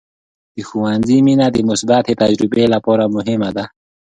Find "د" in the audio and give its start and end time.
0.55-0.57, 1.51-1.57